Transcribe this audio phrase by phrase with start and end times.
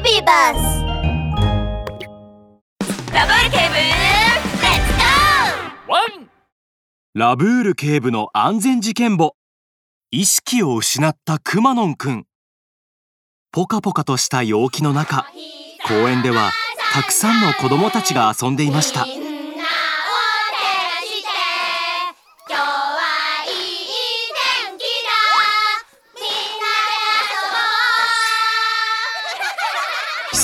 [0.00, 0.84] ビーバース
[3.12, 4.44] ラブール警部レッ
[4.86, 6.30] ツゴーワン
[7.14, 9.34] ラブール警部の安全事件簿。
[10.10, 12.26] 意識を失ったくまのんくん
[13.50, 15.26] ポカポカとした陽気の中
[15.86, 16.52] 公園では
[16.92, 19.04] たくさんの子供たちが遊んでいました。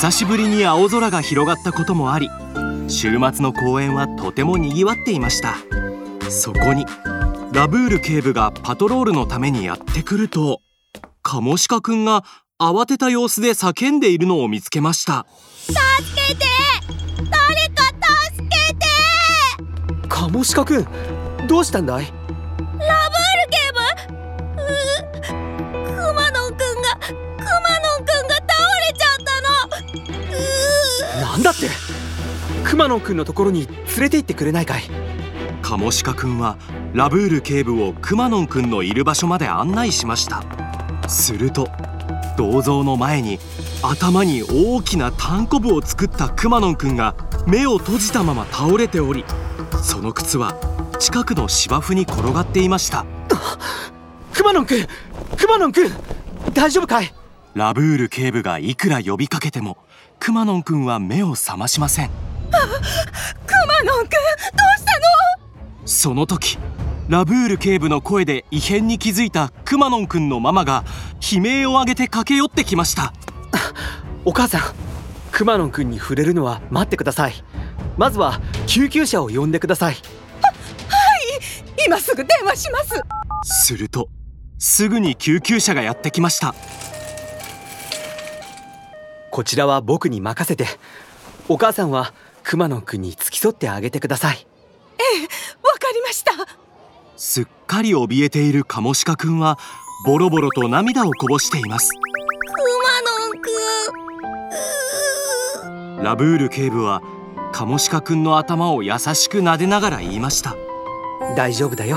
[0.05, 2.29] 久しぶりに青空が広がったこともあり
[2.89, 5.57] 週末の公園はとても賑わっていました。
[6.29, 6.85] そこに
[7.55, 10.61] ラブール警部がパトロールのためにやってくると
[11.23, 12.23] カモシカくんが
[12.61, 15.25] 慌てた様子で叫んでいるのを見つけました。
[15.69, 15.73] 助
[16.29, 16.45] けて！
[17.31, 17.85] 誰か
[18.31, 18.87] 助けて！
[20.11, 22.13] カモシカくんどうしたんだい？
[32.77, 34.83] マノンくんのところに連れて行ってくれないかい？
[35.63, 36.59] カモシカくんは
[36.93, 40.45] ラブール警部をくまのんくんのいる場所まで案内しました。
[41.09, 41.69] すると
[42.37, 43.39] 銅像の前に
[43.83, 47.15] 頭に大きなタンコブを作ったくまのんくんが
[47.47, 49.25] 目を閉じたまま倒れており
[49.83, 50.57] その靴は
[50.99, 53.05] 近くの芝生に転がっていました。
[54.33, 54.87] クマノンくん
[55.37, 55.93] クマノンくん
[56.53, 57.15] 大丈夫かい？
[57.55, 59.79] ラブール警部がいくら呼びかけても
[60.19, 62.11] くまのんは目を覚ましません
[62.55, 64.17] くまのんくんど
[64.77, 65.87] うしたの？
[65.87, 66.59] その時
[67.09, 70.85] ラブール警部の声で異変に気づいたくまのんくんのママが
[71.21, 73.13] 悲鳴を上げて駆け寄ってきました。
[74.25, 74.61] お母さん
[75.31, 77.35] クマノンくんに触れるのは待ってください。
[77.99, 79.97] まずは救急車を呼んでください
[81.87, 83.03] 今すぐ電話します。
[83.43, 84.09] すると
[84.59, 86.55] すぐに救急車がやってきました。
[89.31, 90.67] こちらは僕に任せて。
[91.49, 92.15] お母さんは
[92.45, 94.47] クマノンくんに付き添ってあげてください。
[95.63, 96.33] わかりました。
[97.17, 99.59] すっかり怯えているカモシカくんは
[100.07, 101.91] ボロボロと涙をこぼしています。
[101.91, 101.99] く
[102.83, 103.43] まのん。
[105.97, 107.03] くんラブール警部は
[107.53, 110.55] カモシカくんの頭を優しく撫でながら言いました。
[111.37, 111.97] 大丈夫だよ。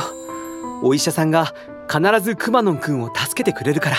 [0.81, 1.53] お医者さんが
[1.91, 3.97] 必ずクマノンくんを助けてくれるから。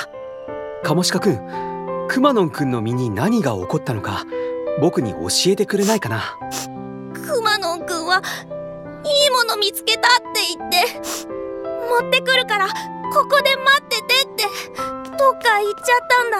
[0.82, 4.25] カモシカくんクマノンくんの身に何が起こったのか
[4.80, 6.38] 僕に教えてくれないかな？
[7.12, 8.22] くまのんくんは
[9.04, 10.76] いいもの見つけたって言って
[12.00, 12.68] 持ってくるから
[13.12, 14.44] ここで待っててって
[15.16, 16.38] どっか行っちゃったんだ。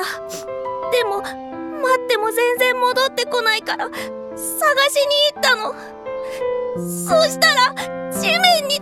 [0.93, 4.55] でも待っても全然戻ってこないから探しに
[5.35, 5.75] 行ったの。
[6.77, 7.75] そしたら
[8.13, 8.81] 地面に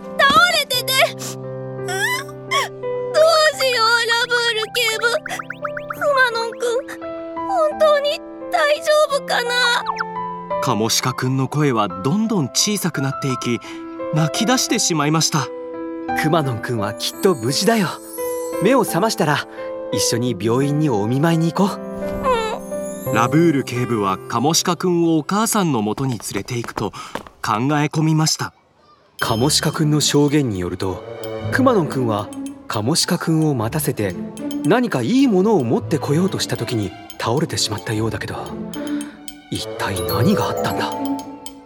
[8.67, 9.49] 大丈夫かな？
[10.61, 13.61] カモシカくんの声はどんどん小さくなっていき
[14.13, 15.47] 泣き出してしまいました。
[16.21, 17.87] クマノンくんはきっと無事だよ。
[18.61, 19.47] 目を覚ましたら
[19.93, 23.15] 一緒に病院にお見舞いに行こう。
[23.15, 26.97] ラブール警部はカモシカくんをお母さんの元に連れて行くと考
[27.79, 28.53] え込みました。
[29.21, 31.03] カモシカくんの証言によると
[31.53, 32.27] クマノンくんは
[32.67, 34.13] カモシカくんを待たせて
[34.65, 38.35] 何かいいものを持ってこようとした時に倒れてしまったようだけど
[39.51, 40.91] 一体何があったんだ？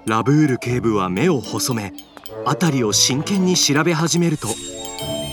[0.06, 1.94] ラブール警部は目を細め
[2.46, 4.48] 辺りを真剣に調べ始めると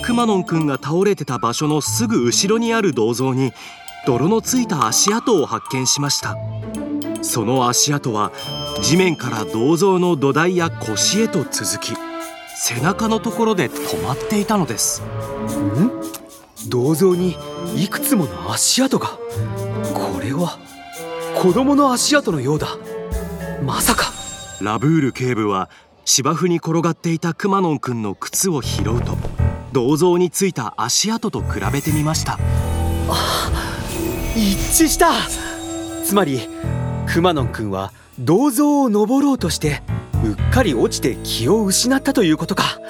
[0.04, 3.52] くまのんくんが倒れてた場所のすぐ後ろにある銅像に
[4.06, 6.36] 泥のついた足跡を発見しました。
[7.20, 8.32] その足跡は
[8.80, 11.92] 地面から銅像の土台や腰へと続き
[12.56, 15.02] 背中のところで止まっていたのです。
[15.02, 15.90] ん？
[16.68, 17.36] 銅像に
[17.76, 19.08] いくつもの足跡が？
[19.08, 19.18] こ
[20.28, 20.58] れは
[21.40, 22.68] 子供の足跡のようだ。
[23.64, 24.12] まさか。
[24.60, 25.70] ラブール警部は
[26.04, 29.16] 芝生に転がっていたくまのんくんの靴を拾うと
[29.72, 32.38] 銅像についた足跡と比べてみました。
[34.34, 35.12] 一致した。
[36.04, 36.48] つまり
[37.06, 39.82] クマノンくんは銅像を登ろうとして
[40.24, 42.80] うっかり落ちて気を失ったということか。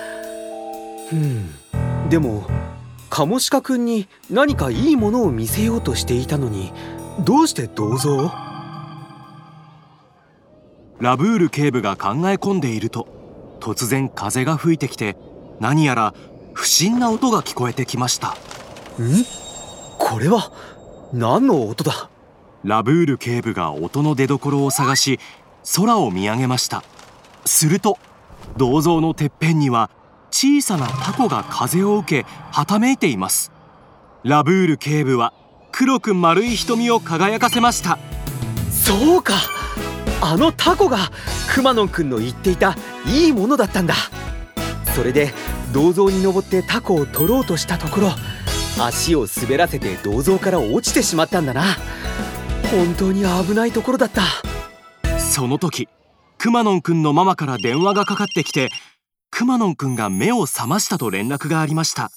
[1.12, 2.08] うん。
[2.08, 2.46] でも
[3.10, 6.72] カモシカくんに何かいいものを見せようとしていたのに
[7.20, 8.30] どうして銅像を？
[11.00, 13.06] ラブール警部が考え込んでいると
[13.60, 15.16] 突然風が吹いてきて
[15.60, 16.14] 何やら
[16.54, 18.30] 不審な音が聞こえてきました。
[18.30, 18.34] ん？
[19.98, 20.52] これは
[21.12, 22.10] 何の音だ？
[22.64, 25.20] ラブール警部が音の出所を探し
[25.76, 26.82] 空を見上げました。
[27.44, 27.98] すると
[28.56, 29.90] 銅像のてっぺんには
[30.30, 33.52] 小さなタコが風を受けはためいています。
[34.24, 35.32] ラブール警部は
[35.78, 38.00] 黒く丸い瞳を輝かせました。
[38.68, 39.34] そうか。
[40.20, 40.98] あのタコが
[41.54, 42.74] くまのんくんの言っていた
[43.06, 43.94] いいものだったんだ。
[44.96, 45.32] それで
[45.72, 48.10] 銅像に登ってタコを取ろうとしたところ
[48.80, 51.62] 足を滑らせて銅像から落ちてしまったんだな。
[52.72, 54.22] 本当に危ないところだった。
[55.16, 55.88] その時
[56.38, 58.70] くまのんくんのママから電話がかかってきて
[59.30, 62.10] くまのんくんが目を覚ましたと連絡がありました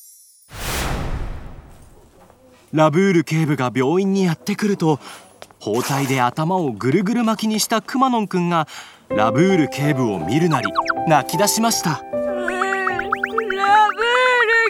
[2.74, 5.00] ラブール警部が病院にやってくると
[5.60, 8.68] 包帯で頭をぐるぐる巻きにしたくまのんくんが
[9.10, 10.72] ラブール警部を見るなり
[11.08, 11.90] 泣き出しました。
[11.90, 12.72] ラブール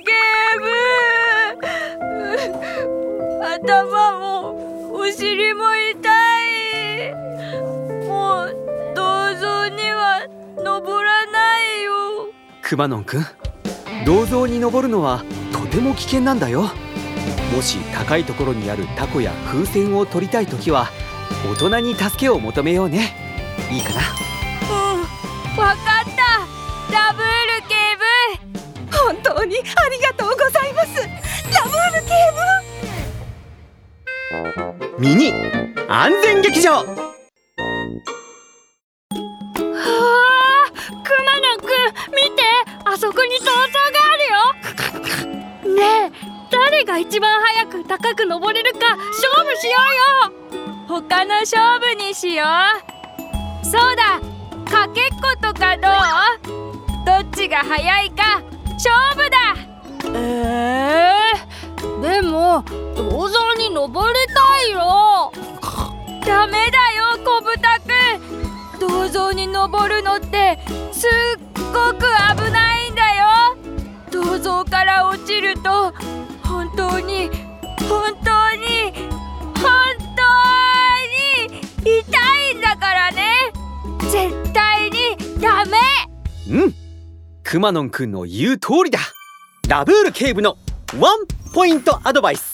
[0.04, 0.12] 警
[0.60, 0.72] 部
[3.68, 6.00] 頭もお尻も痛
[7.10, 7.14] い。
[8.08, 8.56] もう
[8.96, 10.26] 銅像には
[10.58, 11.92] 登らないよ。
[12.64, 13.26] くまのんくん
[14.06, 16.72] 銅像に登るのはとても危険なんだよ
[17.56, 20.90] もし高いところにあるタコや風船を取りたい時は
[21.52, 23.16] 大人に助けを求めようね。
[23.72, 24.02] いいかな？
[24.70, 25.02] うん
[25.58, 25.78] わかっ
[26.16, 26.22] た。
[26.94, 28.96] ラブール警部。
[28.98, 30.96] 本当にありがとうございます。
[31.54, 32.10] ラブール警
[34.98, 35.02] 部。
[35.02, 35.34] ミニ
[35.88, 36.72] 安全劇場。
[36.74, 36.86] はあ
[41.04, 41.70] くまのくん
[42.16, 42.42] 見て。
[42.84, 43.40] あそこに
[46.84, 49.08] 誰が一番早く高く登れるか勝
[49.46, 49.72] 負しよ
[50.50, 50.58] うよ。
[50.88, 52.44] 他の勝負にしよ
[53.62, 53.66] う。
[53.66, 54.20] そうだ
[54.66, 57.06] かけっことかどう？
[57.06, 58.42] どっちが早いか
[58.74, 59.38] 勝負だ。
[60.18, 62.64] えー、でも
[62.96, 65.32] 銅像に登りたいよ。
[66.26, 67.92] ダメだよ小豚く
[68.78, 70.58] ん銅像に登るのって
[70.92, 71.10] すっ
[71.72, 72.00] ごく
[72.36, 73.56] 危ないんだよ。
[74.10, 75.94] 銅像から落ちると
[76.76, 77.30] 当に
[77.88, 78.94] 本当に
[79.56, 79.74] 本
[80.16, 83.34] 当に痛いんだからね。
[84.12, 85.78] 絶対にダメ。
[86.50, 86.74] うん。
[87.44, 89.00] くまのんくんの言う通りだ。
[89.68, 90.58] ラブール警部の
[91.00, 92.54] ワンポイントアドバイス。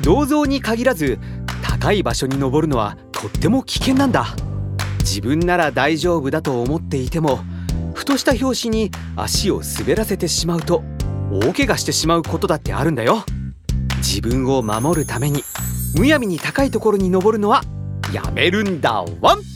[0.00, 1.18] 銅像に限らず
[1.62, 4.34] 高い場所に登るのはとっても危険なんだ。
[5.00, 7.38] 自分なら大丈夫だと思っていても
[7.94, 10.82] ふとした拍子に足を滑らせてしまうと
[11.30, 13.24] 大怪我してしまうことだってあるんだよ。
[13.98, 15.42] 自分を守るために
[15.96, 17.62] むやみに高いところに登るのは
[18.12, 19.04] やめるんだ。
[19.20, 19.55] ワン。